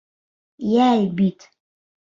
Йәл 0.71 1.05
бит. 1.21 1.49